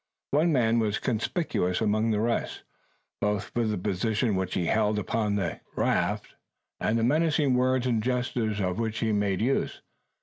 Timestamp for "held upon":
4.65-5.35